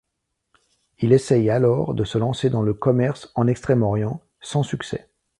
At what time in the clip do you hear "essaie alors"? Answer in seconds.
1.13-1.93